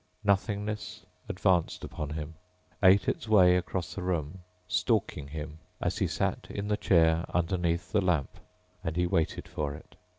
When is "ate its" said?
2.81-3.27